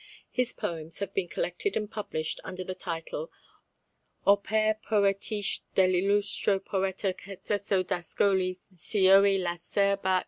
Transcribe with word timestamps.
His 0.31 0.51
poems 0.51 0.97
have 0.97 1.13
been 1.13 1.27
collected 1.27 1.77
and 1.77 1.87
published 1.91 2.39
under 2.43 2.63
the 2.63 2.73
title 2.73 3.31
_Opere 4.25 4.81
Poetiche 4.81 5.61
del' 5.75 5.91
illustro 5.93 6.59
poeta 6.59 7.13
Cecco 7.13 7.83
d'Ascoli, 7.83 8.57
cioë, 8.75 9.39
l'acerba. 9.39 10.19